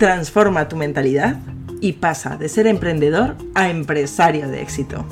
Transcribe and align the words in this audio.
transforma 0.00 0.66
tu 0.66 0.76
mentalidad 0.76 1.36
y 1.82 1.92
pasa 1.92 2.38
de 2.38 2.48
ser 2.48 2.66
emprendedor 2.66 3.36
a 3.54 3.68
empresario 3.68 4.48
de 4.48 4.62
éxito. 4.62 5.04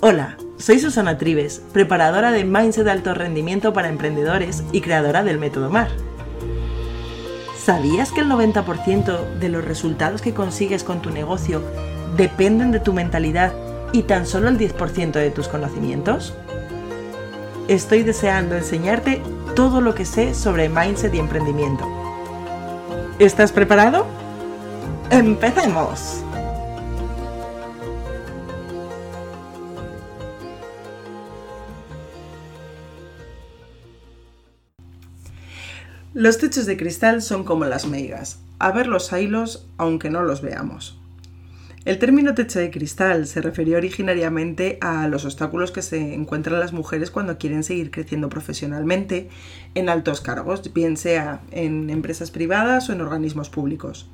Hola, 0.00 0.38
soy 0.56 0.80
Susana 0.80 1.18
Trives, 1.18 1.62
preparadora 1.74 2.32
de 2.32 2.44
Mindset 2.44 2.86
de 2.86 2.90
Alto 2.92 3.12
Rendimiento 3.12 3.74
para 3.74 3.90
Emprendedores 3.90 4.64
y 4.72 4.80
creadora 4.80 5.22
del 5.22 5.38
método 5.38 5.68
MAR. 5.68 5.90
¿Sabías 7.62 8.10
que 8.10 8.22
el 8.22 8.30
90% 8.30 9.34
de 9.38 9.48
los 9.50 9.62
resultados 9.62 10.22
que 10.22 10.32
consigues 10.32 10.82
con 10.82 11.02
tu 11.02 11.10
negocio 11.10 11.60
dependen 12.16 12.72
de 12.72 12.80
tu 12.80 12.94
mentalidad 12.94 13.52
y 13.92 14.04
tan 14.04 14.24
solo 14.24 14.48
el 14.48 14.56
10% 14.56 15.12
de 15.12 15.30
tus 15.30 15.46
conocimientos? 15.46 16.32
Estoy 17.68 18.02
deseando 18.02 18.56
enseñarte 18.56 19.20
todo 19.54 19.82
lo 19.82 19.94
que 19.94 20.06
sé 20.06 20.32
sobre 20.32 20.70
mindset 20.70 21.14
y 21.14 21.18
emprendimiento. 21.18 22.01
¿Estás 23.22 23.52
preparado? 23.52 24.04
¡Empecemos! 25.08 26.24
Los 36.12 36.38
techos 36.38 36.66
de 36.66 36.76
cristal 36.76 37.22
son 37.22 37.44
como 37.44 37.64
las 37.64 37.86
meigas, 37.86 38.40
a 38.58 38.72
ver 38.72 38.88
los 38.88 39.12
hilos 39.12 39.68
aunque 39.78 40.10
no 40.10 40.24
los 40.24 40.42
veamos. 40.42 41.00
El 41.84 41.98
término 41.98 42.32
techo 42.34 42.60
de 42.60 42.70
cristal 42.70 43.26
se 43.26 43.40
refirió 43.40 43.76
originariamente 43.76 44.78
a 44.80 45.08
los 45.08 45.24
obstáculos 45.24 45.72
que 45.72 45.82
se 45.82 46.14
encuentran 46.14 46.60
las 46.60 46.72
mujeres 46.72 47.10
cuando 47.10 47.38
quieren 47.38 47.64
seguir 47.64 47.90
creciendo 47.90 48.28
profesionalmente 48.28 49.28
en 49.74 49.88
altos 49.88 50.20
cargos, 50.20 50.72
bien 50.72 50.96
sea 50.96 51.40
en 51.50 51.90
empresas 51.90 52.30
privadas 52.30 52.88
o 52.88 52.92
en 52.92 53.00
organismos 53.00 53.50
públicos. 53.50 54.08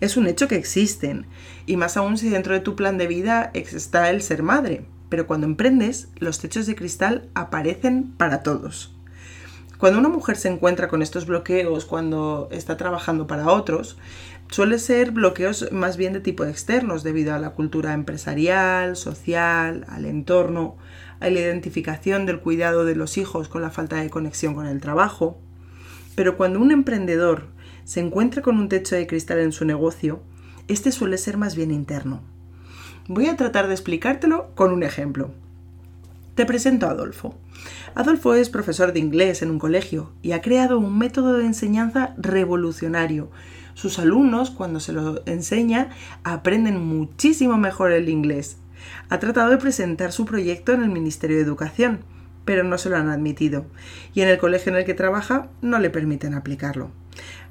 Es 0.00 0.16
un 0.16 0.26
hecho 0.26 0.48
que 0.48 0.56
existen, 0.56 1.26
y 1.66 1.76
más 1.76 1.98
aún 1.98 2.16
si 2.16 2.30
dentro 2.30 2.54
de 2.54 2.60
tu 2.60 2.74
plan 2.74 2.96
de 2.96 3.06
vida 3.06 3.50
está 3.52 4.08
el 4.08 4.22
ser 4.22 4.42
madre, 4.42 4.86
pero 5.10 5.26
cuando 5.26 5.46
emprendes, 5.46 6.08
los 6.16 6.38
techos 6.38 6.64
de 6.64 6.74
cristal 6.74 7.28
aparecen 7.34 8.14
para 8.16 8.42
todos. 8.42 8.93
Cuando 9.78 9.98
una 9.98 10.08
mujer 10.08 10.36
se 10.36 10.48
encuentra 10.48 10.88
con 10.88 11.02
estos 11.02 11.26
bloqueos 11.26 11.84
cuando 11.84 12.48
está 12.52 12.76
trabajando 12.76 13.26
para 13.26 13.48
otros, 13.48 13.98
suele 14.48 14.78
ser 14.78 15.10
bloqueos 15.10 15.70
más 15.72 15.96
bien 15.96 16.12
de 16.12 16.20
tipo 16.20 16.44
externos 16.44 17.02
debido 17.02 17.34
a 17.34 17.38
la 17.38 17.50
cultura 17.50 17.92
empresarial, 17.92 18.96
social, 18.96 19.84
al 19.88 20.04
entorno, 20.04 20.76
a 21.20 21.28
la 21.28 21.40
identificación 21.40 22.24
del 22.24 22.40
cuidado 22.40 22.84
de 22.84 22.94
los 22.94 23.18
hijos 23.18 23.48
con 23.48 23.62
la 23.62 23.70
falta 23.70 23.96
de 23.96 24.10
conexión 24.10 24.54
con 24.54 24.66
el 24.66 24.80
trabajo. 24.80 25.38
Pero 26.14 26.36
cuando 26.36 26.60
un 26.60 26.70
emprendedor 26.70 27.48
se 27.84 28.00
encuentra 28.00 28.42
con 28.42 28.58
un 28.58 28.68
techo 28.68 28.94
de 28.94 29.06
cristal 29.06 29.40
en 29.40 29.52
su 29.52 29.64
negocio, 29.64 30.22
este 30.68 30.92
suele 30.92 31.18
ser 31.18 31.36
más 31.36 31.56
bien 31.56 31.72
interno. 31.72 32.22
Voy 33.08 33.26
a 33.26 33.36
tratar 33.36 33.66
de 33.66 33.74
explicártelo 33.74 34.54
con 34.54 34.72
un 34.72 34.82
ejemplo. 34.82 35.32
Te 36.34 36.46
presento 36.46 36.86
a 36.86 36.90
Adolfo. 36.90 37.36
Adolfo 37.94 38.34
es 38.34 38.50
profesor 38.50 38.92
de 38.92 38.98
inglés 38.98 39.40
en 39.42 39.52
un 39.52 39.60
colegio 39.60 40.10
y 40.20 40.32
ha 40.32 40.42
creado 40.42 40.80
un 40.80 40.98
método 40.98 41.34
de 41.34 41.46
enseñanza 41.46 42.12
revolucionario. 42.18 43.30
Sus 43.74 44.00
alumnos, 44.00 44.50
cuando 44.50 44.80
se 44.80 44.92
lo 44.92 45.22
enseña, 45.26 45.90
aprenden 46.24 46.84
muchísimo 46.84 47.56
mejor 47.56 47.92
el 47.92 48.08
inglés. 48.08 48.56
Ha 49.10 49.20
tratado 49.20 49.50
de 49.50 49.58
presentar 49.58 50.10
su 50.10 50.24
proyecto 50.24 50.72
en 50.72 50.82
el 50.82 50.90
Ministerio 50.90 51.36
de 51.36 51.44
Educación, 51.44 52.00
pero 52.44 52.64
no 52.64 52.78
se 52.78 52.90
lo 52.90 52.96
han 52.96 53.10
admitido, 53.10 53.66
y 54.12 54.22
en 54.22 54.28
el 54.28 54.38
colegio 54.38 54.72
en 54.72 54.78
el 54.78 54.84
que 54.84 54.94
trabaja 54.94 55.50
no 55.62 55.78
le 55.78 55.88
permiten 55.88 56.34
aplicarlo. 56.34 56.90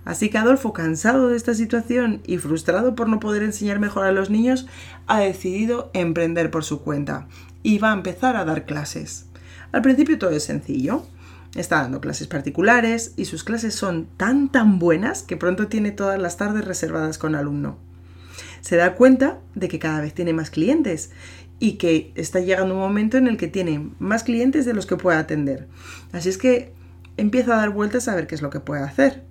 Así 0.03 0.29
que 0.29 0.37
Adolfo, 0.37 0.73
cansado 0.73 1.29
de 1.29 1.37
esta 1.37 1.53
situación 1.53 2.21
y 2.27 2.37
frustrado 2.37 2.95
por 2.95 3.07
no 3.07 3.21
poder 3.21 3.43
enseñar 3.43 3.79
mejor 3.79 4.05
a 4.05 4.11
los 4.11 4.29
niños, 4.29 4.67
ha 5.07 5.21
decidido 5.21 5.89
emprender 5.93 6.51
por 6.51 6.65
su 6.65 6.81
cuenta 6.81 7.29
va 7.77 7.91
a 7.91 7.95
empezar 7.95 8.35
a 8.35 8.45
dar 8.45 8.65
clases. 8.65 9.25
Al 9.71 9.81
principio 9.81 10.19
todo 10.19 10.31
es 10.31 10.43
sencillo. 10.43 11.05
Está 11.55 11.81
dando 11.81 12.01
clases 12.01 12.27
particulares 12.27 13.13
y 13.15 13.25
sus 13.25 13.43
clases 13.43 13.75
son 13.75 14.07
tan 14.17 14.51
tan 14.51 14.79
buenas 14.79 15.23
que 15.23 15.37
pronto 15.37 15.67
tiene 15.67 15.91
todas 15.91 16.19
las 16.19 16.37
tardes 16.37 16.65
reservadas 16.65 17.17
con 17.17 17.35
alumno. 17.35 17.77
Se 18.61 18.75
da 18.75 18.95
cuenta 18.95 19.39
de 19.53 19.67
que 19.67 19.79
cada 19.79 20.01
vez 20.01 20.13
tiene 20.13 20.33
más 20.33 20.49
clientes 20.49 21.11
y 21.59 21.73
que 21.73 22.11
está 22.15 22.39
llegando 22.39 22.73
un 22.73 22.81
momento 22.81 23.17
en 23.17 23.27
el 23.27 23.37
que 23.37 23.47
tiene 23.47 23.91
más 23.99 24.23
clientes 24.23 24.65
de 24.65 24.73
los 24.73 24.85
que 24.85 24.97
puede 24.97 25.17
atender. 25.17 25.67
Así 26.11 26.29
es 26.29 26.37
que 26.37 26.73
empieza 27.17 27.53
a 27.53 27.57
dar 27.57 27.69
vueltas 27.69 28.07
a 28.07 28.15
ver 28.15 28.27
qué 28.27 28.35
es 28.35 28.41
lo 28.41 28.49
que 28.49 28.59
puede 28.59 28.83
hacer. 28.83 29.23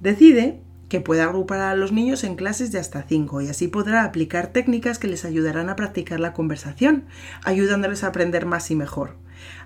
Decide 0.00 0.60
que 0.90 1.00
puede 1.00 1.22
agrupar 1.22 1.60
a 1.60 1.76
los 1.76 1.92
niños 1.92 2.24
en 2.24 2.34
clases 2.34 2.72
de 2.72 2.80
hasta 2.80 3.04
5 3.04 3.40
y 3.42 3.48
así 3.48 3.68
podrá 3.68 4.04
aplicar 4.04 4.48
técnicas 4.48 4.98
que 4.98 5.06
les 5.06 5.24
ayudarán 5.24 5.70
a 5.70 5.76
practicar 5.76 6.18
la 6.18 6.34
conversación, 6.34 7.04
ayudándoles 7.44 8.02
a 8.02 8.08
aprender 8.08 8.44
más 8.44 8.70
y 8.72 8.74
mejor. 8.74 9.16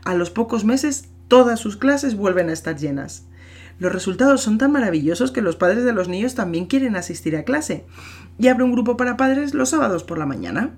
A 0.05 0.15
los 0.15 0.31
pocos 0.31 0.65
meses, 0.65 1.09
todas 1.27 1.59
sus 1.59 1.79
clases 1.79 2.15
vuelven 2.15 2.51
a 2.51 2.53
estar 2.53 2.77
llenas. 2.77 3.25
Los 3.79 3.91
resultados 3.91 4.43
son 4.43 4.59
tan 4.59 4.71
maravillosos 4.71 5.33
que 5.33 5.41
los 5.41 5.57
padres 5.57 5.85
de 5.85 5.95
los 5.95 6.09
niños 6.09 6.35
también 6.35 6.67
quieren 6.67 6.95
asistir 6.95 7.37
a 7.37 7.45
clase 7.45 7.87
y 8.39 8.49
abre 8.49 8.65
un 8.65 8.73
grupo 8.73 8.97
para 8.99 9.17
padres 9.17 9.55
los 9.55 9.71
sábados 9.71 10.05
por 10.05 10.19
la 10.19 10.27
mañana. 10.27 10.75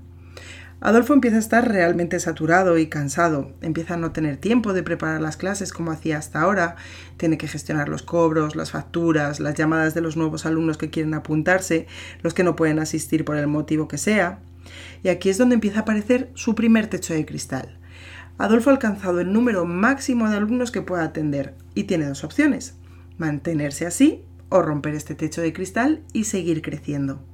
Adolfo 0.80 1.14
empieza 1.14 1.36
a 1.36 1.40
estar 1.40 1.66
realmente 1.66 2.20
saturado 2.20 2.76
y 2.76 2.88
cansado, 2.88 3.50
empieza 3.62 3.94
a 3.94 3.96
no 3.96 4.12
tener 4.12 4.36
tiempo 4.36 4.74
de 4.74 4.82
preparar 4.82 5.22
las 5.22 5.38
clases 5.38 5.72
como 5.72 5.90
hacía 5.90 6.18
hasta 6.18 6.42
ahora, 6.42 6.76
tiene 7.16 7.38
que 7.38 7.48
gestionar 7.48 7.88
los 7.88 8.02
cobros, 8.02 8.56
las 8.56 8.72
facturas, 8.72 9.40
las 9.40 9.54
llamadas 9.54 9.94
de 9.94 10.02
los 10.02 10.18
nuevos 10.18 10.44
alumnos 10.44 10.76
que 10.76 10.90
quieren 10.90 11.14
apuntarse, 11.14 11.86
los 12.22 12.34
que 12.34 12.44
no 12.44 12.56
pueden 12.56 12.78
asistir 12.78 13.24
por 13.24 13.36
el 13.38 13.46
motivo 13.46 13.88
que 13.88 13.96
sea. 13.96 14.40
Y 15.02 15.08
aquí 15.08 15.30
es 15.30 15.38
donde 15.38 15.54
empieza 15.54 15.78
a 15.78 15.82
aparecer 15.82 16.30
su 16.34 16.54
primer 16.54 16.88
techo 16.88 17.14
de 17.14 17.24
cristal. 17.24 17.78
Adolfo 18.36 18.68
ha 18.68 18.74
alcanzado 18.74 19.20
el 19.20 19.32
número 19.32 19.64
máximo 19.64 20.28
de 20.28 20.36
alumnos 20.36 20.70
que 20.70 20.82
pueda 20.82 21.04
atender 21.04 21.54
y 21.74 21.84
tiene 21.84 22.06
dos 22.06 22.22
opciones, 22.22 22.74
mantenerse 23.16 23.86
así 23.86 24.24
o 24.50 24.60
romper 24.60 24.94
este 24.94 25.14
techo 25.14 25.40
de 25.40 25.54
cristal 25.54 26.02
y 26.12 26.24
seguir 26.24 26.60
creciendo. 26.60 27.24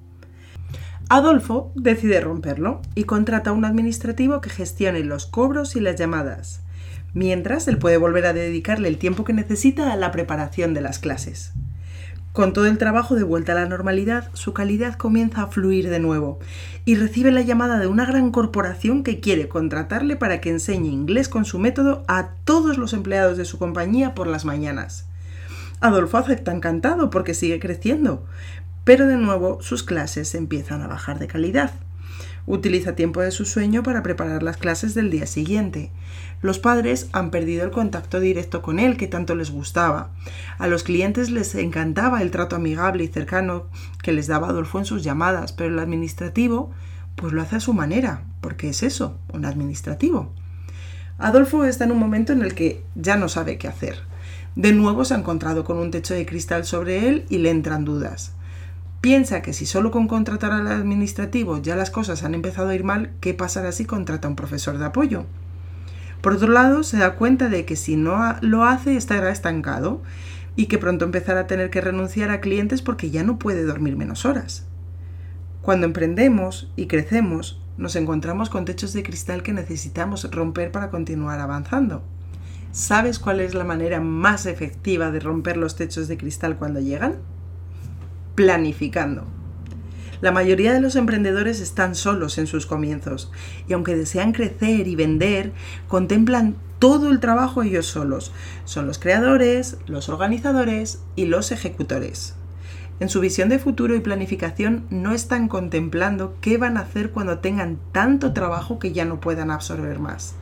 Adolfo 1.14 1.72
decide 1.74 2.22
romperlo 2.22 2.80
y 2.94 3.04
contrata 3.04 3.50
a 3.50 3.52
un 3.52 3.66
administrativo 3.66 4.40
que 4.40 4.48
gestione 4.48 5.04
los 5.04 5.26
cobros 5.26 5.76
y 5.76 5.80
las 5.80 5.96
llamadas, 5.96 6.62
mientras 7.12 7.68
él 7.68 7.76
puede 7.76 7.98
volver 7.98 8.24
a 8.24 8.32
dedicarle 8.32 8.88
el 8.88 8.96
tiempo 8.96 9.22
que 9.22 9.34
necesita 9.34 9.92
a 9.92 9.96
la 9.96 10.10
preparación 10.10 10.72
de 10.72 10.80
las 10.80 10.98
clases. 10.98 11.52
Con 12.32 12.54
todo 12.54 12.64
el 12.64 12.78
trabajo 12.78 13.14
de 13.14 13.24
vuelta 13.24 13.52
a 13.52 13.56
la 13.56 13.66
normalidad, 13.66 14.30
su 14.32 14.54
calidad 14.54 14.94
comienza 14.94 15.42
a 15.42 15.48
fluir 15.48 15.90
de 15.90 16.00
nuevo 16.00 16.38
y 16.86 16.94
recibe 16.94 17.30
la 17.30 17.42
llamada 17.42 17.78
de 17.78 17.88
una 17.88 18.06
gran 18.06 18.30
corporación 18.30 19.02
que 19.02 19.20
quiere 19.20 19.48
contratarle 19.48 20.16
para 20.16 20.40
que 20.40 20.48
enseñe 20.48 20.88
inglés 20.88 21.28
con 21.28 21.44
su 21.44 21.58
método 21.58 22.04
a 22.08 22.30
todos 22.46 22.78
los 22.78 22.94
empleados 22.94 23.36
de 23.36 23.44
su 23.44 23.58
compañía 23.58 24.14
por 24.14 24.28
las 24.28 24.46
mañanas. 24.46 25.08
Adolfo 25.82 26.16
acepta 26.16 26.52
encantado 26.52 27.10
porque 27.10 27.34
sigue 27.34 27.58
creciendo, 27.58 28.24
pero 28.84 29.06
de 29.06 29.16
nuevo 29.16 29.60
sus 29.62 29.82
clases 29.82 30.34
empiezan 30.34 30.82
a 30.82 30.88
bajar 30.88 31.18
de 31.18 31.26
calidad. 31.26 31.72
Utiliza 32.44 32.96
tiempo 32.96 33.20
de 33.20 33.30
su 33.30 33.44
sueño 33.44 33.84
para 33.84 34.02
preparar 34.02 34.42
las 34.42 34.56
clases 34.56 34.94
del 34.94 35.10
día 35.10 35.26
siguiente. 35.26 35.92
Los 36.40 36.58
padres 36.58 37.08
han 37.12 37.30
perdido 37.30 37.64
el 37.64 37.70
contacto 37.70 38.18
directo 38.18 38.62
con 38.62 38.80
él 38.80 38.96
que 38.96 39.06
tanto 39.06 39.36
les 39.36 39.52
gustaba. 39.52 40.10
A 40.58 40.66
los 40.66 40.82
clientes 40.82 41.30
les 41.30 41.54
encantaba 41.54 42.20
el 42.20 42.32
trato 42.32 42.56
amigable 42.56 43.04
y 43.04 43.08
cercano 43.08 43.66
que 44.02 44.12
les 44.12 44.26
daba 44.26 44.48
Adolfo 44.48 44.80
en 44.80 44.84
sus 44.84 45.04
llamadas, 45.04 45.52
pero 45.52 45.70
el 45.70 45.78
administrativo 45.78 46.72
pues 47.14 47.32
lo 47.32 47.42
hace 47.42 47.56
a 47.56 47.60
su 47.60 47.74
manera, 47.74 48.24
porque 48.40 48.70
es 48.70 48.82
eso, 48.82 49.18
un 49.32 49.44
administrativo. 49.44 50.32
Adolfo 51.18 51.64
está 51.64 51.84
en 51.84 51.92
un 51.92 51.98
momento 51.98 52.32
en 52.32 52.42
el 52.42 52.54
que 52.54 52.82
ya 52.96 53.16
no 53.16 53.28
sabe 53.28 53.58
qué 53.58 53.68
hacer. 53.68 54.00
De 54.56 54.72
nuevo 54.72 55.04
se 55.04 55.14
ha 55.14 55.18
encontrado 55.18 55.62
con 55.62 55.78
un 55.78 55.92
techo 55.92 56.14
de 56.14 56.26
cristal 56.26 56.64
sobre 56.64 57.08
él 57.08 57.24
y 57.28 57.38
le 57.38 57.50
entran 57.50 57.84
dudas. 57.84 58.34
Piensa 59.02 59.42
que 59.42 59.52
si 59.52 59.66
solo 59.66 59.90
con 59.90 60.06
contratar 60.06 60.52
al 60.52 60.68
administrativo 60.68 61.60
ya 61.60 61.74
las 61.74 61.90
cosas 61.90 62.22
han 62.22 62.36
empezado 62.36 62.68
a 62.68 62.74
ir 62.76 62.84
mal, 62.84 63.10
¿qué 63.18 63.34
pasará 63.34 63.72
si 63.72 63.84
contrata 63.84 64.28
a 64.28 64.30
un 64.30 64.36
profesor 64.36 64.78
de 64.78 64.84
apoyo? 64.84 65.26
Por 66.20 66.34
otro 66.34 66.46
lado, 66.46 66.84
se 66.84 66.98
da 66.98 67.16
cuenta 67.16 67.48
de 67.48 67.64
que 67.64 67.74
si 67.74 67.96
no 67.96 68.36
lo 68.42 68.62
hace 68.62 68.96
estará 68.96 69.30
estancado 69.30 70.02
y 70.54 70.66
que 70.66 70.78
pronto 70.78 71.04
empezará 71.04 71.40
a 71.40 71.46
tener 71.48 71.68
que 71.68 71.80
renunciar 71.80 72.30
a 72.30 72.40
clientes 72.40 72.80
porque 72.80 73.10
ya 73.10 73.24
no 73.24 73.40
puede 73.40 73.64
dormir 73.64 73.96
menos 73.96 74.24
horas. 74.24 74.66
Cuando 75.62 75.86
emprendemos 75.86 76.70
y 76.76 76.86
crecemos, 76.86 77.60
nos 77.76 77.96
encontramos 77.96 78.50
con 78.50 78.64
techos 78.64 78.92
de 78.92 79.02
cristal 79.02 79.42
que 79.42 79.52
necesitamos 79.52 80.30
romper 80.30 80.70
para 80.70 80.90
continuar 80.90 81.40
avanzando. 81.40 82.04
¿Sabes 82.70 83.18
cuál 83.18 83.40
es 83.40 83.52
la 83.54 83.64
manera 83.64 83.98
más 84.00 84.46
efectiva 84.46 85.10
de 85.10 85.18
romper 85.18 85.56
los 85.56 85.74
techos 85.74 86.06
de 86.06 86.16
cristal 86.16 86.56
cuando 86.56 86.78
llegan? 86.78 87.16
Planificando. 88.34 89.24
La 90.20 90.30
mayoría 90.30 90.72
de 90.72 90.80
los 90.80 90.94
emprendedores 90.94 91.60
están 91.60 91.96
solos 91.96 92.38
en 92.38 92.46
sus 92.46 92.64
comienzos 92.64 93.32
y 93.68 93.72
aunque 93.72 93.96
desean 93.96 94.32
crecer 94.32 94.86
y 94.86 94.94
vender, 94.94 95.52
contemplan 95.88 96.54
todo 96.78 97.10
el 97.10 97.18
trabajo 97.18 97.62
ellos 97.62 97.86
solos. 97.86 98.32
Son 98.64 98.86
los 98.86 98.98
creadores, 98.98 99.78
los 99.86 100.08
organizadores 100.08 101.00
y 101.16 101.26
los 101.26 101.50
ejecutores. 101.50 102.36
En 103.00 103.08
su 103.08 103.18
visión 103.18 103.48
de 103.48 103.58
futuro 103.58 103.96
y 103.96 104.00
planificación 104.00 104.84
no 104.90 105.12
están 105.12 105.48
contemplando 105.48 106.36
qué 106.40 106.56
van 106.56 106.76
a 106.76 106.82
hacer 106.82 107.10
cuando 107.10 107.40
tengan 107.40 107.78
tanto 107.90 108.32
trabajo 108.32 108.78
que 108.78 108.92
ya 108.92 109.04
no 109.04 109.18
puedan 109.18 109.50
absorber 109.50 109.98
más. 109.98 110.36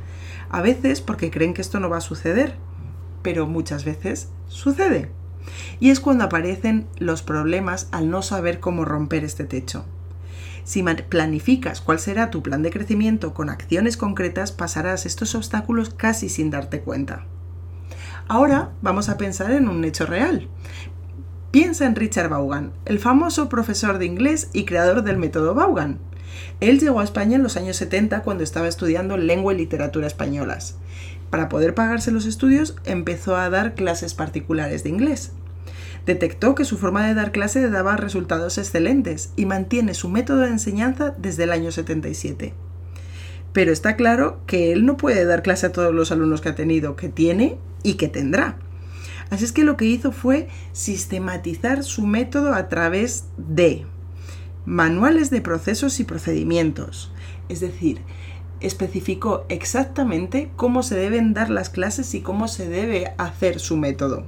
A 0.50 0.60
veces 0.60 1.00
porque 1.00 1.30
creen 1.30 1.54
que 1.54 1.62
esto 1.62 1.80
no 1.80 1.88
va 1.88 1.98
a 1.98 2.02
suceder, 2.02 2.54
pero 3.22 3.46
muchas 3.46 3.86
veces 3.86 4.28
sucede. 4.48 5.10
Y 5.78 5.90
es 5.90 6.00
cuando 6.00 6.24
aparecen 6.24 6.86
los 6.98 7.22
problemas 7.22 7.88
al 7.92 8.10
no 8.10 8.22
saber 8.22 8.60
cómo 8.60 8.84
romper 8.84 9.24
este 9.24 9.44
techo. 9.44 9.84
Si 10.64 10.82
planificas 10.82 11.80
cuál 11.80 11.98
será 11.98 12.30
tu 12.30 12.42
plan 12.42 12.62
de 12.62 12.70
crecimiento 12.70 13.34
con 13.34 13.50
acciones 13.50 13.96
concretas, 13.96 14.52
pasarás 14.52 15.06
estos 15.06 15.34
obstáculos 15.34 15.90
casi 15.90 16.28
sin 16.28 16.50
darte 16.50 16.80
cuenta. 16.80 17.24
Ahora 18.28 18.70
vamos 18.80 19.08
a 19.08 19.18
pensar 19.18 19.50
en 19.50 19.68
un 19.68 19.84
hecho 19.84 20.06
real. 20.06 20.48
Piensa 21.50 21.86
en 21.86 21.96
Richard 21.96 22.28
Vaughan, 22.28 22.70
el 22.84 23.00
famoso 23.00 23.48
profesor 23.48 23.98
de 23.98 24.06
inglés 24.06 24.50
y 24.52 24.64
creador 24.64 25.02
del 25.02 25.16
método 25.16 25.52
Vaughan. 25.52 25.98
Él 26.60 26.78
llegó 26.78 27.00
a 27.00 27.04
España 27.04 27.34
en 27.34 27.42
los 27.42 27.56
años 27.56 27.76
70 27.76 28.22
cuando 28.22 28.44
estaba 28.44 28.68
estudiando 28.68 29.16
lengua 29.16 29.52
y 29.52 29.56
literatura 29.56 30.06
españolas. 30.06 30.76
Para 31.28 31.48
poder 31.48 31.74
pagarse 31.74 32.12
los 32.12 32.24
estudios 32.24 32.76
empezó 32.84 33.34
a 33.34 33.50
dar 33.50 33.74
clases 33.74 34.14
particulares 34.14 34.84
de 34.84 34.90
inglés. 34.90 35.32
Detectó 36.06 36.54
que 36.54 36.64
su 36.64 36.78
forma 36.78 37.04
de 37.08 37.14
dar 37.14 37.32
clase 37.32 37.68
daba 37.68 37.96
resultados 37.96 38.56
excelentes 38.56 39.32
y 39.34 39.44
mantiene 39.44 39.94
su 39.94 40.08
método 40.08 40.42
de 40.42 40.50
enseñanza 40.50 41.14
desde 41.18 41.44
el 41.44 41.50
año 41.50 41.72
77. 41.72 42.54
Pero 43.52 43.72
está 43.72 43.96
claro 43.96 44.38
que 44.46 44.70
él 44.70 44.86
no 44.86 44.96
puede 44.96 45.24
dar 45.24 45.42
clase 45.42 45.66
a 45.66 45.72
todos 45.72 45.92
los 45.92 46.12
alumnos 46.12 46.42
que 46.42 46.50
ha 46.50 46.54
tenido, 46.54 46.94
que 46.94 47.08
tiene 47.08 47.58
y 47.82 47.94
que 47.94 48.06
tendrá. 48.06 48.56
Así 49.30 49.44
es 49.44 49.52
que 49.52 49.64
lo 49.64 49.76
que 49.76 49.84
hizo 49.84 50.12
fue 50.12 50.48
sistematizar 50.72 51.84
su 51.84 52.06
método 52.06 52.52
a 52.52 52.68
través 52.68 53.26
de 53.36 53.86
manuales 54.66 55.30
de 55.30 55.40
procesos 55.40 56.00
y 56.00 56.04
procedimientos. 56.04 57.12
Es 57.48 57.60
decir, 57.60 58.00
especificó 58.60 59.44
exactamente 59.48 60.50
cómo 60.56 60.82
se 60.82 60.96
deben 60.96 61.32
dar 61.32 61.48
las 61.50 61.70
clases 61.70 62.14
y 62.14 62.20
cómo 62.20 62.48
se 62.48 62.68
debe 62.68 63.12
hacer 63.18 63.60
su 63.60 63.76
método. 63.76 64.24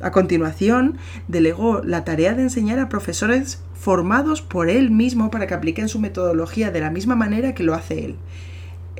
A 0.00 0.10
continuación, 0.10 0.98
delegó 1.28 1.80
la 1.82 2.04
tarea 2.04 2.34
de 2.34 2.42
enseñar 2.42 2.78
a 2.78 2.88
profesores 2.88 3.62
formados 3.74 4.42
por 4.42 4.68
él 4.68 4.90
mismo 4.90 5.30
para 5.30 5.46
que 5.46 5.54
apliquen 5.54 5.88
su 5.88 5.98
metodología 5.98 6.70
de 6.70 6.80
la 6.80 6.90
misma 6.90 7.16
manera 7.16 7.54
que 7.54 7.62
lo 7.62 7.74
hace 7.74 8.04
él. 8.04 8.16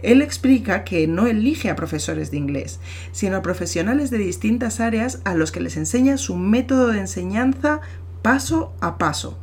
Él 0.03 0.23
explica 0.23 0.85
que 0.85 1.07
no 1.07 1.27
elige 1.27 1.71
a 1.71 1.77
profesores 1.77 2.31
de 2.31 2.37
inglés, 2.37 2.81
sino 3.13 3.37
a 3.37 3.43
profesionales 3.43 4.11
de 4.11 4.19
distintas 4.19 4.81
áreas 4.81 5.21
a 5.25 5.35
los 5.35 5.53
que 5.53 5.61
les 5.61 5.77
enseña 5.77 6.17
su 6.19 6.37
método 6.37 6.89
de 6.89 7.01
enseñanza 7.01 7.81
paso 8.23 8.75
a 8.81 8.99
paso. 8.99 9.39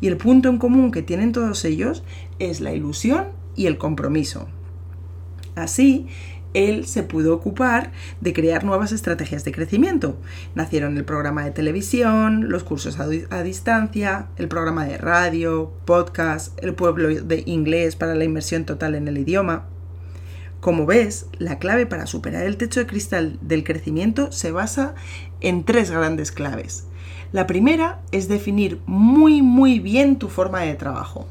Y 0.00 0.08
el 0.08 0.16
punto 0.16 0.48
en 0.48 0.58
común 0.58 0.90
que 0.90 1.02
tienen 1.02 1.32
todos 1.32 1.64
ellos 1.64 2.04
es 2.38 2.60
la 2.60 2.72
ilusión 2.72 3.28
y 3.54 3.66
el 3.66 3.78
compromiso. 3.78 4.48
Así, 5.54 6.06
él 6.56 6.86
se 6.86 7.02
pudo 7.02 7.34
ocupar 7.34 7.92
de 8.20 8.32
crear 8.32 8.64
nuevas 8.64 8.92
estrategias 8.92 9.44
de 9.44 9.52
crecimiento. 9.52 10.16
Nacieron 10.54 10.96
el 10.96 11.04
programa 11.04 11.44
de 11.44 11.50
televisión, 11.50 12.48
los 12.48 12.64
cursos 12.64 12.98
a, 12.98 13.42
distancia, 13.42 14.28
el 14.36 14.48
programa 14.48 14.86
de 14.86 14.96
radio, 14.96 15.72
podcast, 15.84 16.58
el 16.62 16.74
pueblo 16.74 17.08
de 17.08 17.42
inglés 17.46 17.94
para 17.96 18.14
la 18.14 18.24
inmersión 18.24 18.64
total 18.64 18.94
en 18.94 19.06
el 19.06 19.18
idioma. 19.18 19.66
Como 20.66 20.84
ves, 20.84 21.26
la 21.38 21.60
clave 21.60 21.86
para 21.86 22.08
superar 22.08 22.42
el 22.42 22.56
techo 22.56 22.80
de 22.80 22.88
cristal 22.88 23.38
del 23.40 23.62
crecimiento 23.62 24.32
se 24.32 24.50
basa 24.50 24.96
en 25.40 25.62
tres 25.62 25.92
grandes 25.92 26.32
claves. 26.32 26.88
La 27.30 27.46
primera 27.46 28.00
es 28.10 28.26
definir 28.26 28.80
muy 28.84 29.42
muy 29.42 29.78
bien 29.78 30.16
tu 30.16 30.28
forma 30.28 30.62
de 30.62 30.74
trabajo. 30.74 31.28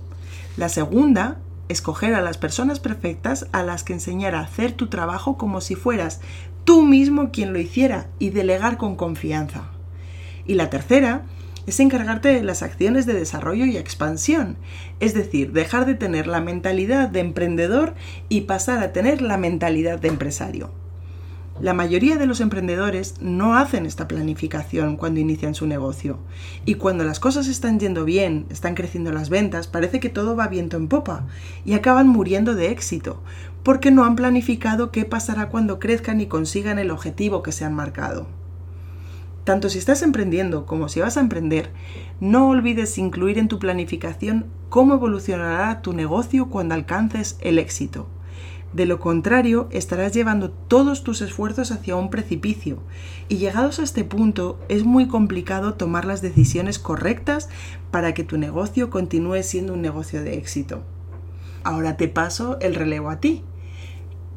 La 0.56 0.70
segunda, 0.70 1.38
escoger 1.68 2.14
a 2.16 2.22
las 2.22 2.38
personas 2.38 2.80
perfectas 2.80 3.48
a 3.52 3.62
las 3.64 3.84
que 3.84 3.92
enseñar 3.92 4.36
a 4.36 4.40
hacer 4.40 4.72
tu 4.72 4.88
trabajo 4.88 5.38
como 5.38 5.60
si 5.60 5.76
fueras 5.76 6.22
tú 6.64 6.84
mismo 6.84 7.32
quien 7.34 7.52
lo 7.52 7.60
hiciera 7.60 8.08
y 8.20 8.30
delegar 8.30 8.78
con 8.78 8.96
confianza. 8.96 9.64
Y 10.46 10.54
la 10.54 10.70
tercera 10.70 11.24
es 11.68 11.80
encargarte 11.80 12.30
de 12.30 12.44
las 12.44 12.64
acciones 12.64 13.06
de 13.06 13.14
desarrollo 13.14 13.66
y 13.66 13.78
expansión, 13.78 14.58
es 15.00 15.14
decir, 15.14 15.52
dejar 15.52 15.86
de 15.86 15.96
tener 15.96 16.28
la 16.28 16.42
mentalidad 16.42 17.10
de 17.10 17.20
emprendedor 17.20 17.96
y 18.30 18.42
pasar 18.42 18.84
a 18.84 18.94
tener 18.94 19.22
la 19.22 19.38
mentalidad 19.38 20.00
de 20.00 20.10
empresario. 20.10 20.72
La 21.62 21.74
mayoría 21.74 22.18
de 22.18 22.26
los 22.26 22.42
emprendedores 22.42 23.16
no 23.22 23.56
hacen 23.56 23.86
esta 23.86 24.10
planificación 24.10 24.98
cuando 24.98 25.22
inician 25.22 25.56
su 25.56 25.66
negocio. 25.68 26.20
Y 26.66 26.76
cuando 26.76 27.06
las 27.06 27.22
cosas 27.22 27.48
están 27.48 27.80
yendo 27.80 28.04
bien, 28.04 28.46
están 28.50 28.76
creciendo 28.76 29.14
las 29.14 29.30
ventas, 29.30 29.68
parece 29.68 30.02
que 30.02 30.10
todo 30.10 30.36
va 30.36 30.50
viento 30.50 30.76
en 30.76 30.90
popa 30.90 31.28
y 31.64 31.74
acaban 31.74 32.10
muriendo 32.10 32.56
de 32.56 32.72
éxito, 32.72 33.24
porque 33.64 33.90
no 33.90 34.04
han 34.04 34.18
planificado 34.18 34.92
qué 34.92 35.06
pasará 35.06 35.48
cuando 35.48 35.80
crezcan 35.80 36.20
y 36.20 36.26
consigan 36.26 36.78
el 36.78 36.92
objetivo 36.92 37.42
que 37.42 37.54
se 37.54 37.64
han 37.64 37.74
marcado. 37.74 38.28
Tanto 39.46 39.70
si 39.70 39.78
estás 39.78 40.02
emprendiendo 40.02 40.66
como 40.66 40.90
si 40.90 41.00
vas 41.00 41.18
a 41.18 41.20
emprender, 41.22 41.70
no 42.20 42.50
olvides 42.50 42.98
incluir 42.98 43.38
en 43.38 43.48
tu 43.48 43.60
planificación 43.60 44.48
cómo 44.70 44.96
evolucionará 44.96 45.84
tu 45.84 45.94
negocio 45.94 46.50
cuando 46.50 46.74
alcances 46.74 47.38
el 47.42 47.60
éxito. 47.60 48.08
De 48.74 48.88
lo 48.88 49.00
contrario, 49.00 49.70
estarás 49.72 50.14
llevando 50.14 50.50
todos 50.50 51.04
tus 51.04 51.22
esfuerzos 51.22 51.72
hacia 51.72 51.96
un 51.96 52.10
precipicio 52.10 52.80
y 53.30 53.38
llegados 53.38 53.80
a 53.80 53.84
este 53.84 54.04
punto 54.04 54.60
es 54.68 54.84
muy 54.84 55.08
complicado 55.08 55.76
tomar 55.76 56.06
las 56.06 56.24
decisiones 56.24 56.80
correctas 56.80 57.48
para 57.92 58.16
que 58.16 58.24
tu 58.24 58.40
negocio 58.40 58.90
continúe 58.90 59.44
siendo 59.44 59.76
un 59.76 59.82
negocio 59.84 60.24
de 60.24 60.38
éxito. 60.38 60.82
Ahora 61.64 61.98
te 61.98 62.08
paso 62.08 62.58
el 62.62 62.74
relevo 62.74 63.12
a 63.12 63.20
ti. 63.20 63.44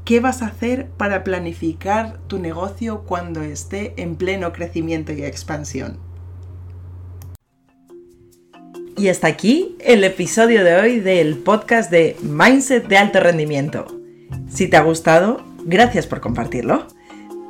¿Qué 0.09 0.21
vas 0.21 0.41
a 0.41 0.47
hacer 0.47 0.87
para 0.97 1.23
planificar 1.23 2.17
tu 2.29 2.39
negocio 2.39 3.05
cuando 3.07 3.43
esté 3.43 3.93
en 3.99 4.17
pleno 4.17 4.55
crecimiento 4.55 5.13
y 5.13 5.23
expansión? 5.23 5.99
Y 8.97 9.09
hasta 9.09 9.27
aquí 9.27 9.77
el 9.81 10.03
episodio 10.05 10.65
de 10.65 10.77
hoy 10.77 11.01
del 11.01 11.37
podcast 11.37 11.91
de 11.91 12.17
Mindset 12.23 12.89
de 12.89 12.97
Alto 12.97 13.21
Rendimiento. 13.21 13.85
Si 14.49 14.67
te 14.67 14.79
ha 14.79 14.83
gustado, 14.83 15.45
gracias 15.67 16.07
por 16.07 16.23
compartirlo. 16.23 16.87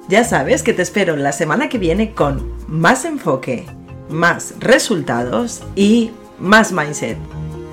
Ya 0.09 0.25
sabes 0.25 0.65
que 0.65 0.73
te 0.73 0.83
espero 0.83 1.15
la 1.15 1.31
semana 1.31 1.69
que 1.69 1.79
viene 1.79 2.13
con 2.13 2.57
más 2.67 3.05
enfoque, 3.05 3.67
más 4.09 4.55
resultados 4.59 5.63
y 5.77 6.11
más 6.41 6.73
mindset. 6.73 7.19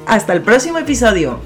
Hasta 0.06 0.34
el 0.34 0.44
próximo 0.44 0.77
episodio. 0.77 1.39